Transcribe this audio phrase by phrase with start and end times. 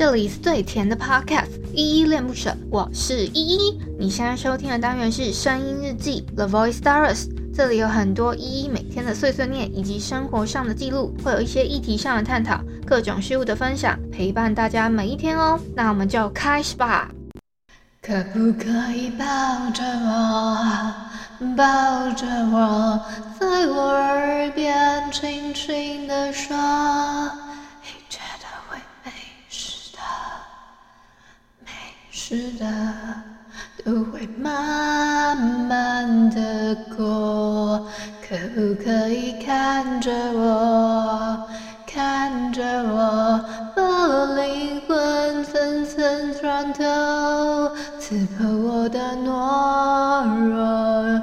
[0.00, 3.78] 这里是最甜的 Podcast，依依恋不舍，我是依依。
[3.98, 15.60] 你现在收听的单元是声音日记 The Voice Diaries，这里有很多依依每天的碎碎念以及生活上的记录，会有一些议题上的探讨，各种事物的分享，陪伴大家每一天哦。
[15.76, 17.10] 那我们就开始吧。
[18.00, 19.26] 可不可以抱
[19.74, 20.94] 着我，
[21.54, 22.98] 抱着我，
[23.38, 26.56] 在我耳边轻轻地说。
[32.30, 32.64] 是的，
[33.84, 37.88] 都会慢慢的过。
[38.22, 41.44] 可不可以看着我，
[41.84, 46.84] 看着我，把我灵魂层层穿透，
[47.98, 51.20] 刺破我的懦弱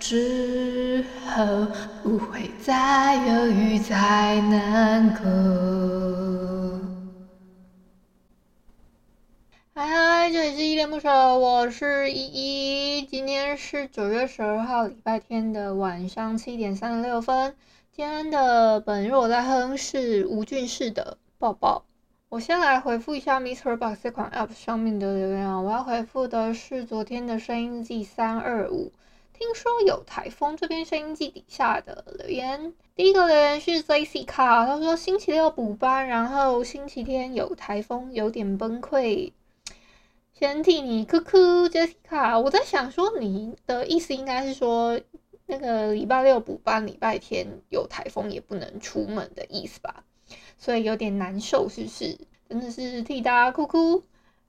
[0.00, 1.66] 之后，
[2.02, 5.65] 不会再犹豫，再难过。
[10.88, 13.02] 这里是依恋不舍，我是依依。
[13.02, 17.56] 今天是九月十二号，礼拜天的晚上七点三十六分。
[17.90, 21.84] 今天的本日我在哼是吴俊士的抱抱。
[22.28, 28.92] 我先来回复一下 MixerBox 这款 App 上面的留言啊，我要回复的是昨天的声音记三二五。
[29.32, 39.32] 听说有台风，这边声音记底下的留言，第一个留言是 Jessica，他说星期六补班，然后星期天有台风，有点崩溃。
[40.38, 42.38] 先替你哭哭，Jessica。
[42.38, 45.00] 我在想说，你的意思应该是说，
[45.46, 50.04] 那个礼拜六补班，礼拜天有台风也不能出门的意思吧？
[50.58, 52.18] 所以有点难受，是不是？
[52.50, 54.02] 真的是替大家哭哭。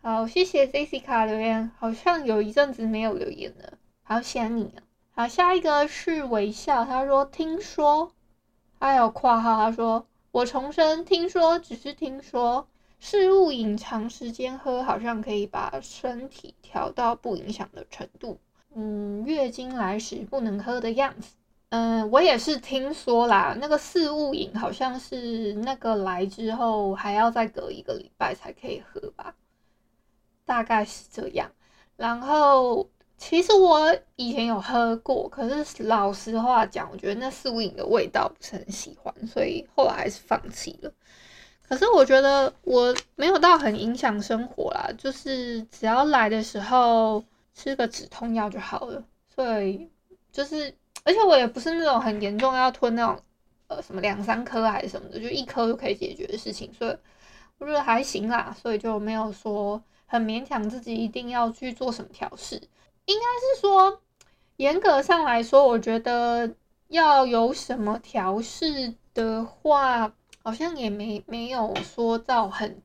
[0.00, 4.80] 好，谢谢 Jessica 留言，好像有一阵子没有留言了，好想你啊。
[5.10, 8.10] 好，下一个是微笑，他说听说，
[8.80, 12.68] 还有括号，他说我重申，听说只是听说。
[13.06, 18.38] 事物饮长时间喝，好像可以把身体调到不影响的程度。
[18.74, 21.34] 嗯，月经来时不能喝的样子。
[21.68, 29.34] 嗯，我也是听说啦，那个四物饮好像是那个来之后还要再隔一个礼拜才可以喝吧，
[30.46, 31.52] 大概是这样。
[31.96, 32.88] 然后
[33.18, 40.90] 其实我以前有喝过，可是老实话讲，我觉得那四物饮的味道不是很喜欢，所以后来还是放弃了。
[41.66, 49.02] 可是我觉得我没有到很影响生活啦，就是只要来的时候吃个止痛药就好了。
[49.34, 49.90] 所以
[50.30, 50.72] 就是，
[51.04, 53.18] 而且我也不是那种很严重要吞那种
[53.68, 56.96] 呃什么两三颗还是什么的，就一颗就可以解决的事情，所以
[57.58, 62.56] 我觉得还行啦，所以就没有说很勉强自己一定要去做什么调试。
[63.06, 63.24] 应该
[63.56, 64.00] 是说，
[64.56, 66.54] 严格上来说，我觉得
[66.88, 70.12] 要有什么调试的话。
[70.44, 72.82] 好像也没没有说到很，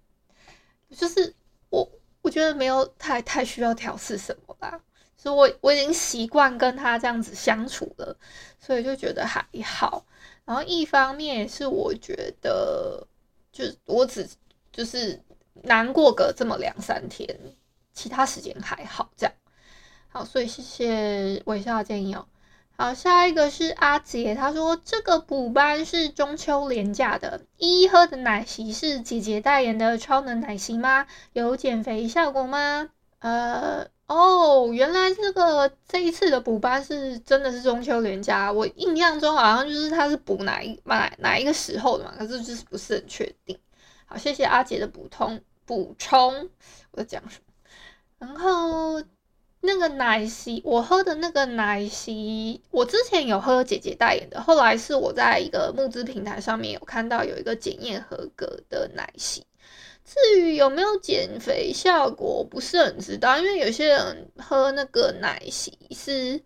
[0.90, 1.36] 就是
[1.70, 1.88] 我
[2.22, 4.80] 我觉得没有太太需要调试什么吧，
[5.18, 8.18] 所以我我已经习惯跟他这样子相处了，
[8.62, 10.06] 所以就觉得还好。
[10.46, 13.06] 然后一方面也是我觉得，
[13.52, 14.26] 就我只
[14.72, 15.22] 就是
[15.64, 17.28] 难过个这么两三天，
[17.92, 19.36] 其他时间还好这样。
[20.08, 22.26] 好，所以谢谢微笑的建议哦。
[22.82, 27.42] 好，下一个是阿杰，他说这个补班是中秋连假的。
[27.58, 31.06] 一喝的奶昔是姐姐代言的超能奶昔吗？
[31.34, 32.90] 有减肥效果吗？
[33.20, 38.50] 呃，哦，原来这个这一次的补班是真的是中秋连假。
[38.50, 43.60] 我印象中好像就是他是补哪一哪哪一个时候的嘛，可是就是不是很确定。
[44.06, 46.50] 好，谢谢阿杰的补充补充，
[46.92, 47.54] 我在讲什么？
[48.20, 49.04] 然后。
[49.62, 59.46] 那个奶昔，我喝的那个奶昔，我之前有喝姐姐代言的，后来是我在一个募资平台上面有看到有一个检验合格的奶昔。
[60.06, 66.42] 至于有没有减肥效果，不是很知道，因为有些人喝那个奶昔是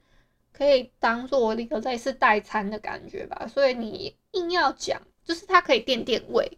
[0.52, 6.58] 可以当做一个类似代餐的感觉吧，所以你硬要讲，就是它可以垫垫胃，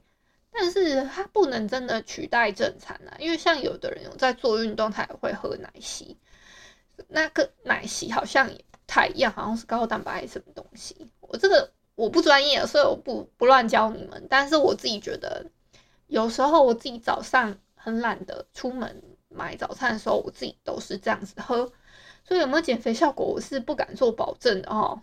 [0.51, 6.17] 但是它不能真的取代正餐啊，因为像有的人有在做运动，他也会喝奶昔。
[7.07, 10.95] 那个奶昔好像也不太一样，好像是高蛋白什么东西。
[11.19, 14.27] 我这个我不专业，所以我不不乱教你们。
[14.29, 15.45] 但是我自己觉得，
[16.07, 21.71] 有时候我自己早上很懒得出门买早餐的时候，我自己都是这样子喝。
[22.23, 25.01] 所以有没有减肥效果，我是不敢做保证的哦。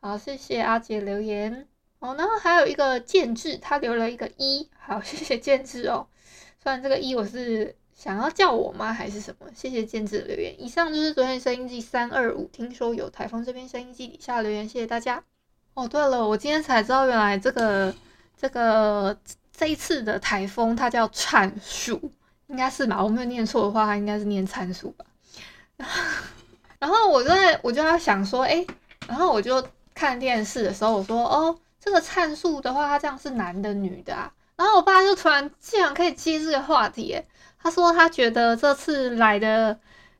[0.00, 1.68] 好，谢谢阿杰留言
[2.00, 2.14] 哦。
[2.16, 6.06] 然后还有一个建志，他留了一个一，好，谢谢建志哦。
[6.62, 7.76] 虽然这个一我是。
[7.94, 8.92] 想要叫我吗？
[8.92, 9.46] 还是什么？
[9.54, 10.54] 谢谢建志的留言。
[10.60, 12.48] 以上就是昨天声音机三二五。
[12.52, 15.22] 听说有台风，这边声音机底下留言，谢谢大家。
[15.74, 17.94] 哦，对了，我今天才知道，原来这个
[18.36, 19.16] 这个
[19.52, 22.10] 这一次的台风它叫灿树，
[22.48, 23.02] 应该是吧？
[23.02, 25.04] 我没有念错的话，它应该是念参数吧。
[26.78, 28.66] 然后我在我就在想说，哎，
[29.06, 34.32] 然后我就看电视的时候，我说，哦，这个灿树的话，它这样是男的女的啊？
[34.62, 37.20] 然后我爸就突然竟然可以接这个话题，
[37.58, 39.76] 他说他觉得这次来的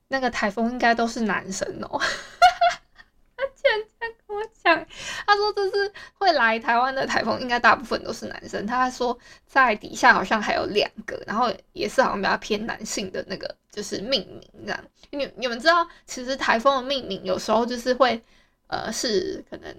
[0.09, 1.97] 那个台风应该都是男生哦。
[3.37, 4.87] 他竟然这样跟我讲，
[5.25, 8.67] 他说这次会来台湾的台风应该大部分都是男生。
[8.67, 9.17] 他还说
[9.47, 14.85] 在底下好像还有两个，然后也是好像比较偏男性的那个就是命名这样。
[15.11, 18.21] 你你们知道，其实台风的命名有时候就是会
[18.67, 19.73] 呃是可能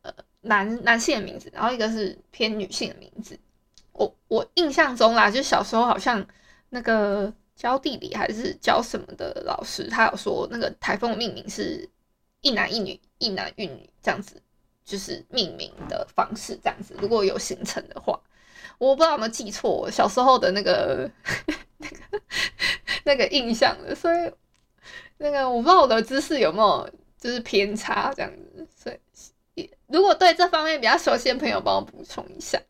[0.00, 0.10] 呃
[0.40, 3.38] 男男性的名字，然后一个是偏女性的名字。
[4.28, 6.26] 我印象中啦，就小时候好像
[6.70, 11.88] 那个教地理还是教什么的老师，他有说那个台风的命名是
[12.40, 14.42] 一男一女，一男一女这样子，
[14.84, 16.94] 就是命名的方式这样子。
[17.00, 18.20] 如果有形成的话，
[18.78, 21.10] 我不知道有没有记错小时候的那个
[21.78, 22.22] 那个
[23.04, 23.94] 那个印象了。
[23.94, 24.30] 所以
[25.18, 28.66] 那个我不知道我的知识有没有就是偏差这样子。
[28.76, 28.92] 所
[29.54, 32.60] 以如果对这方面比较熟悉的朋友，帮我补充一下。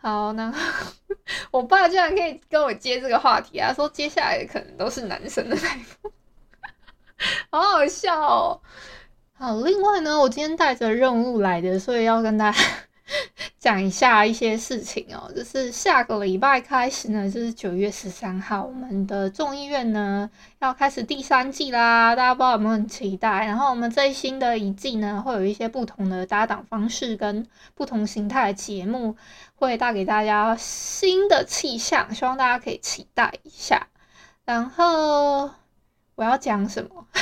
[0.00, 0.52] 好，那
[1.50, 6.10] 我爸居然可以跟我接这个话题啊，说接下来可能都是男生的台风，
[7.50, 8.60] 好好笑哦。
[9.34, 12.58] 好，另外呢，我今天带着任务来的，所以要跟大家。
[13.58, 20.30] 讲一下一些事情哦，就是下个礼拜开始呢，就是九月十三号，我们的众议院呢
[20.60, 23.46] 要开始第三季啦，大家不知道有没有很期待？
[23.46, 29.16] 然后我们最新的一季呢，会有一些不同的搭档方式跟不同形态的节目，
[29.54, 33.88] 会带给大家新的气象，希望大家可以期待一下。
[34.44, 35.50] 然后
[36.14, 37.06] 我要讲什么？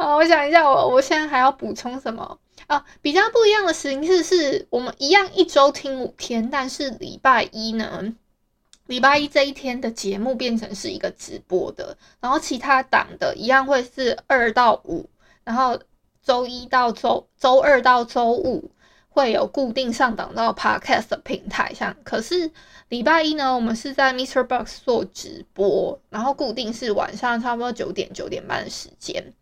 [0.00, 2.38] 好，我想一下，我我现在还要补充什么
[2.68, 2.82] 啊？
[3.02, 8.10] 比较不一样的形式是我们一样一周听五天，但是礼拜一呢，
[8.86, 15.06] 礼拜一这一天的节目变成是一个直播的，然后其他档的一样会是二到五，
[15.44, 15.78] 然后
[16.22, 18.70] 周一到周周二到周五
[19.10, 22.50] 会有固定上档到 Podcast 的平台上，可是
[22.88, 24.44] 礼拜一呢，我们是在 Mr.
[24.44, 29.34] Box 做直播，然后固定是晚上差不多九点九点半的时间。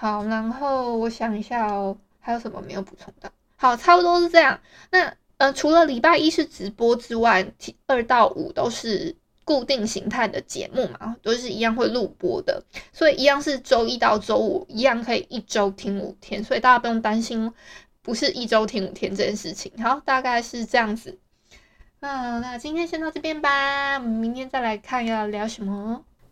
[0.00, 3.28] 好，然后我想一下哦，还有什么没有补充到？
[3.56, 4.58] 好，差不多是这样。
[4.90, 7.46] 那呃，除了礼拜一是直播之外，
[7.86, 9.14] 二到五都是
[9.44, 12.64] 固定形态的节目嘛，都是一样会录播的，
[12.94, 17.52] 所以一样是周一到周五，一样可以一周听五天，所以大家不用担心
[18.00, 19.70] 不是一周听五天这件事情。
[19.82, 21.18] 好，大概是这样子。
[21.98, 26.02] 那那今天先到这边吧，我们明天再来看要聊什么。